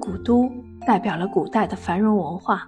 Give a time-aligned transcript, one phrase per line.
[0.00, 0.50] 古都
[0.86, 2.66] 代表了古代的繁荣文化。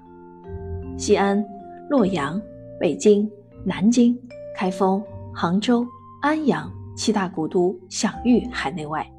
[0.99, 1.45] 西安、
[1.89, 2.41] 洛阳、
[2.79, 3.29] 北京、
[3.65, 4.17] 南京、
[4.55, 5.03] 开封、
[5.35, 5.85] 杭州、
[6.21, 9.11] 安阳七大古都享誉海内外，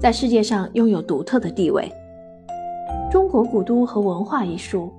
[0.00, 1.88] 在世界上拥有独特的地位。
[3.12, 4.90] 《中国古都和文化》一书，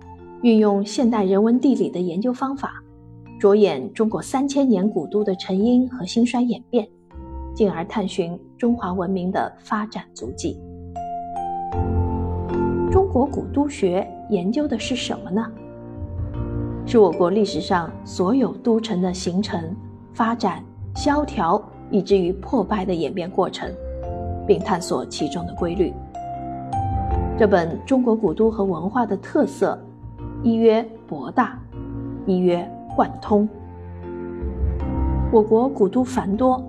[0.43, 2.81] 运用现代人文地理的研究方法，
[3.39, 6.87] 着眼中国三千年古都的成因和兴衰演变，
[7.53, 10.57] 进而探寻中华文明的发展足迹。
[12.95, 15.45] 中国古都学研究的是什么呢？
[16.85, 19.61] 是我国历史上所有都城的形成、
[20.13, 20.63] 发展、
[20.95, 23.69] 萧条，以至于破败的演变过程，
[24.47, 25.93] 并探索其中的规律。
[27.37, 29.77] 这本《中国古都和文化》的特色，
[30.41, 31.59] 一曰博大，
[32.25, 32.65] 一曰
[32.95, 33.45] 贯通。
[35.33, 36.63] 我国古都繁多，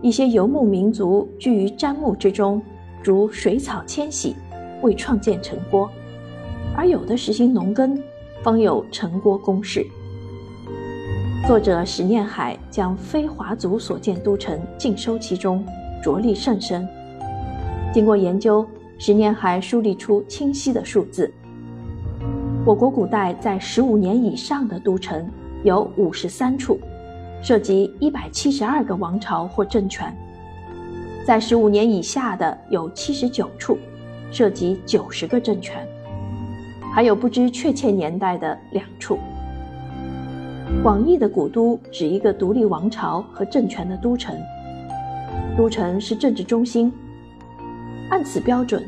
[0.00, 2.62] 一些游牧民族居于毡木之中，
[3.02, 4.36] 如水草迁徙。
[4.84, 5.90] 未创建城郭，
[6.76, 7.98] 而有的实行农耕，
[8.42, 9.82] 方有城郭公式。
[11.46, 15.64] 作者史念海将非华族所建都城尽收其中，
[16.02, 16.86] 着力甚深。
[17.94, 18.66] 经过研究，
[18.98, 21.32] 史念海梳理出清晰的数字：
[22.66, 25.26] 我国古代在十五年以上的都城
[25.62, 26.78] 有五十三处，
[27.42, 30.12] 涉及一百七十二个王朝或政权；
[31.26, 33.78] 在十五年以下的有七十九处。
[34.34, 35.86] 涉及九十个政权，
[36.92, 39.16] 还有不知确切年代的两处。
[40.82, 44.36] 广义的古都指一个独立王朝和政权的都城，
[45.56, 46.92] 都城是政治中心。
[48.10, 48.84] 按此标准，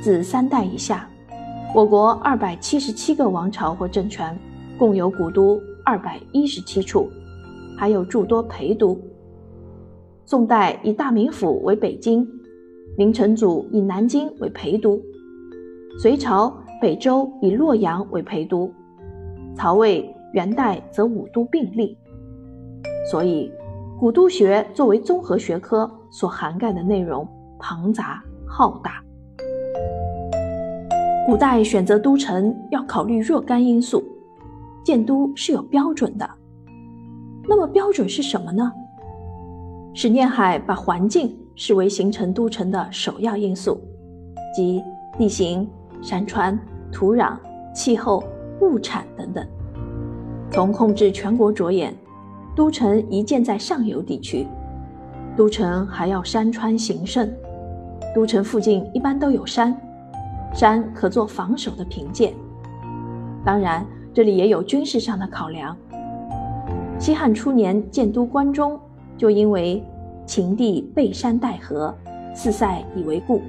[0.00, 1.06] 自三代以下，
[1.74, 4.34] 我国二百七十七个王朝或政权，
[4.78, 7.10] 共有古都二百一十七处，
[7.76, 8.98] 还有诸多陪都。
[10.24, 12.26] 宋代以大名府为北京。
[12.98, 14.98] 明成祖以南京为陪都，
[16.00, 18.72] 隋朝北周以洛阳为陪都，
[19.54, 21.96] 曹魏、元代则五都并立。
[23.10, 23.52] 所以，
[24.00, 29.02] 古都学作为综合学科所涵盖的内容庞杂浩大。
[31.26, 34.02] 古代选择都城要考虑若干因素，
[34.82, 36.26] 建都是有标准的。
[37.46, 38.72] 那么标准是什么呢？
[39.92, 41.38] 史念海把环境。
[41.56, 43.80] 视为形成都城的首要因素，
[44.54, 44.84] 即
[45.18, 45.66] 地形、
[46.02, 46.56] 山川、
[46.92, 47.34] 土壤、
[47.74, 48.22] 气候、
[48.60, 49.44] 物产等等。
[50.50, 51.94] 从控制全国着眼，
[52.54, 54.46] 都城一建在上游地区，
[55.34, 57.28] 都城还要山川形胜，
[58.14, 59.74] 都城附近一般都有山，
[60.52, 62.34] 山可做防守的凭借。
[63.44, 65.74] 当然，这里也有军事上的考量。
[66.98, 68.78] 西汉初年建都关中，
[69.16, 69.82] 就因为。
[70.26, 71.96] 秦地背山带河，
[72.34, 73.40] 四塞以为固。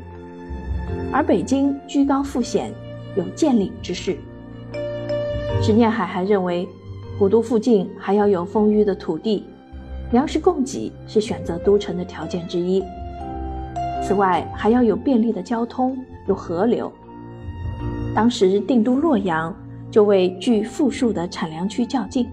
[1.11, 2.71] 而北京居高复险，
[3.15, 4.15] 有建领之势。
[5.61, 6.67] 石念海还认为，
[7.17, 9.43] 古都附近还要有丰裕的土地，
[10.11, 12.83] 粮食供给是选择都城的条件之一。
[14.03, 16.91] 此外，还要有便利的交通，有河流。
[18.13, 19.53] 当时定都洛阳，
[19.89, 22.27] 就为距富庶的产粮区较近。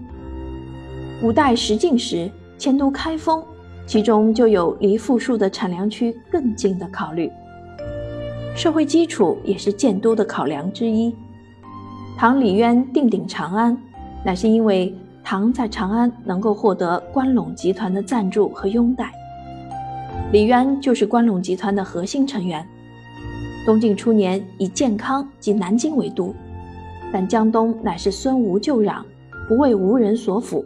[1.23, 3.43] 五代十晋时迁都开封。
[3.85, 7.31] 其中就有离富庶的产粮区更近的考虑，
[8.55, 11.15] 社会基础也是建都的考量之一。
[12.17, 13.77] 唐李渊定鼎长安，
[14.23, 19.11] 乃是因为唐在长安能够获得关陇集团的赞助和拥戴。
[20.31, 22.65] 李渊就是关陇集团的核心成员。
[23.65, 26.33] 东晋初年以建康及南京为都，
[27.11, 29.03] 但江东乃是孙吴旧壤，
[29.47, 30.65] 不为吴人所辅，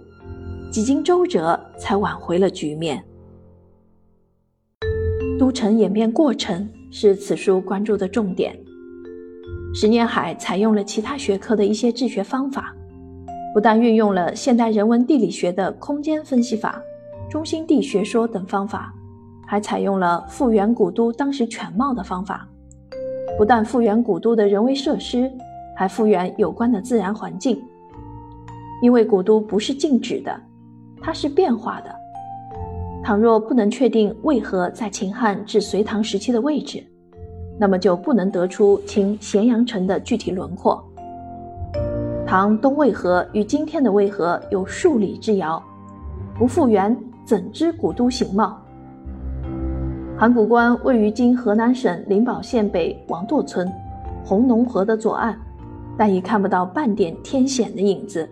[0.72, 3.04] 几经周折才挽回了局面。
[5.40, 8.56] 都城演变过程是此书关注的重点。
[9.74, 12.76] 石念海采用了其他学科的一些治学方法，
[13.54, 16.82] 不但运用了现代人文地理学的空间分析法、
[17.30, 18.94] 中心地学说等方法，
[19.48, 22.46] 还采用了复原古都当时全貌的方法。
[23.38, 25.32] 不但复原古都的人为设施，
[25.78, 27.62] 还复原有关的自然环境。
[28.82, 30.42] 因为古都不是静止的，
[31.02, 31.96] 它是变化的。
[33.04, 36.84] 倘若不能确定渭河在秦汉至隋唐时期的位置，
[37.58, 40.84] 那么就不能得出秦咸阳城的具体轮廓。
[42.28, 45.62] 唐东渭河与今天的渭河有数里之遥，
[46.38, 48.62] 不复原怎知古都形貌？
[50.16, 53.68] 函谷关位于今河南省灵宝县北王垛村
[54.24, 55.36] 红农河的左岸，
[55.98, 58.30] 但已看不到半点天险的影子。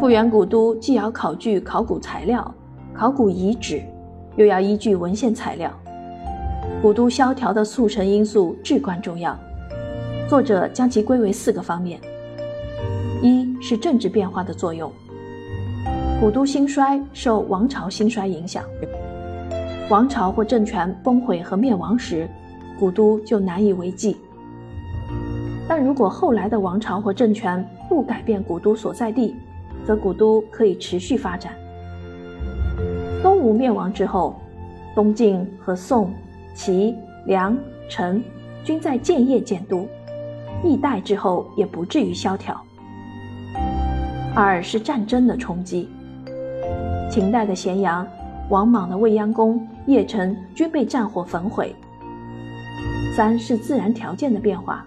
[0.00, 2.54] 复原古都既要考据考古材料。
[2.98, 3.82] 考古遗址，
[4.36, 5.70] 又要依据文献材料。
[6.80, 9.38] 古都萧条的促成因素至关重要，
[10.26, 12.00] 作者将其归为四个方面：
[13.20, 14.90] 一是政治变化的作用，
[16.18, 18.64] 古都兴衰受王朝兴衰影响，
[19.90, 22.26] 王朝或政权崩毁和灭亡时，
[22.78, 24.16] 古都就难以为继。
[25.68, 29.36] 但如果后来的王朝或政权不改变古都所在地，
[29.84, 31.52] 则古都可以持续发展。
[33.46, 34.34] 吴灭亡之后，
[34.92, 36.12] 东晋和宋、
[36.52, 36.92] 齐、
[37.26, 37.56] 梁、
[37.88, 38.20] 陈
[38.64, 39.86] 均在建业建都，
[40.64, 42.60] 易代之后也不至于萧条。
[44.34, 45.88] 二是战争的冲击，
[47.08, 48.04] 秦代的咸阳、
[48.50, 51.72] 王莽的未央宫、邺城均被战火焚毁。
[53.14, 54.84] 三是自然条件的变化。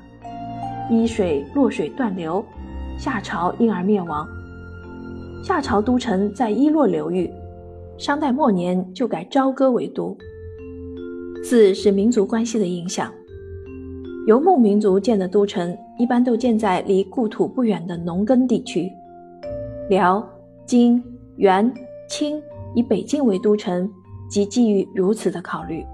[0.90, 2.44] 伊水洛水断流，
[2.98, 4.28] 夏朝因而灭亡。
[5.46, 7.32] 夏朝都城在伊洛流域，
[8.00, 10.18] 商代末年就改朝歌为都。
[11.44, 13.12] 四是民族关系的影响，
[14.26, 18.90] 游牧民族建的都城一般都建在离故土不远的农耕地区。
[19.90, 20.26] 辽、
[20.66, 21.04] 金、
[21.36, 21.70] 元、
[22.08, 22.42] 清
[22.74, 23.92] 以北境为都城，
[24.30, 25.86] 即基于如此的考虑。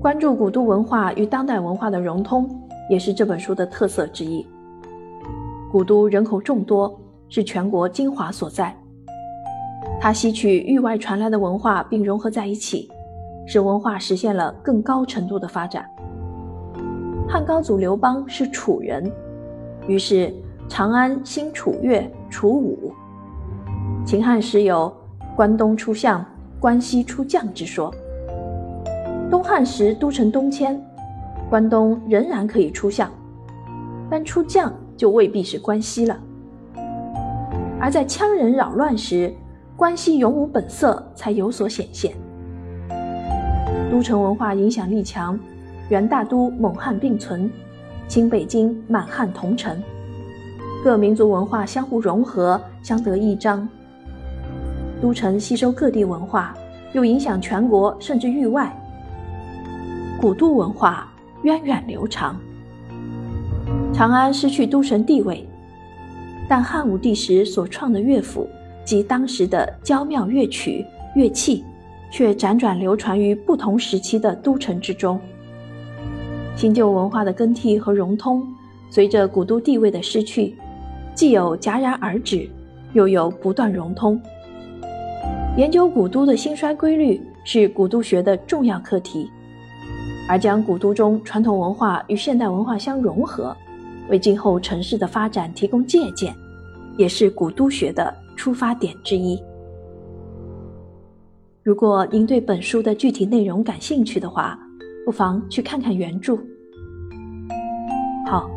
[0.00, 2.48] 关注古都文化与当代文化的融通。
[2.90, 4.44] 也是这本书的特色之一。
[5.70, 8.76] 古都人口众多，是全国精华所在。
[10.02, 12.90] 它吸取域外传来的文化并融合在一起，
[13.46, 15.88] 使文化实现了更高程度的发展。
[17.28, 19.08] 汉高祖刘邦是楚人，
[19.86, 20.34] 于是
[20.68, 22.92] 长安兴楚乐、楚武。
[24.04, 24.92] 秦汉时有
[25.36, 26.26] “关东出相，
[26.58, 27.94] 关西出将”之说。
[29.30, 30.82] 东汉时都城东迁。
[31.48, 33.08] 关东仍然可以出相，
[34.10, 36.18] 但出将就未必是关西了。
[37.78, 39.32] 而在羌人扰乱时，
[39.82, 42.14] 关西勇武本色才有所显现。
[43.90, 45.36] 都城文化影响力强，
[45.88, 47.50] 元大都蒙汉并存，
[48.06, 49.76] 清北京满汉同城，
[50.84, 53.68] 各民族文化相互融合，相得益彰。
[55.00, 56.54] 都城吸收各地文化，
[56.92, 58.72] 又影响全国甚至域外。
[60.20, 61.08] 古都文化。
[61.42, 62.38] 源远流长。
[63.92, 65.44] 长安失去都城地位，
[66.48, 68.48] 但汉武帝时所创的乐府
[68.84, 70.84] 及当时的娇妙乐曲、
[71.14, 71.64] 乐器，
[72.10, 75.18] 却辗转流传于不同时期的都城之中。
[76.56, 78.46] 新旧文化的更替和融通，
[78.90, 80.54] 随着古都地位的失去，
[81.14, 82.48] 既有戛然而止，
[82.92, 84.20] 又有不断融通。
[85.56, 89.30] 研究古都的兴衰规律，是古都学的重要课题。
[90.28, 93.54] 而将古都中传统文化与现代文化相融合，
[94.08, 96.34] 为今后城市的发展提供借鉴，
[96.96, 99.40] 也是古都学的出发点之一。
[101.62, 104.58] 如果您对本书的具体内容感兴趣的话，
[105.06, 106.36] 不妨去看看原著。
[108.26, 108.50] 好，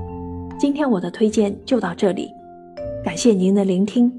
[0.57, 2.31] 今天我的推荐就到这里，
[3.03, 4.11] 感谢您的聆听，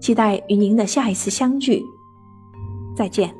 [0.00, 1.82] 期待与您的下一次相聚，
[2.94, 3.39] 再见。